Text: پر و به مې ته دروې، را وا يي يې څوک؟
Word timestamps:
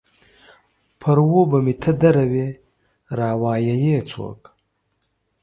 پر 0.99 1.17
و 1.25 1.41
به 1.49 1.57
مې 1.65 1.73
ته 1.81 1.91
دروې، 2.01 2.47
را 3.17 3.31
وا 3.41 3.53
يي 3.65 3.75
يې 3.85 3.99
څوک؟ 4.09 4.41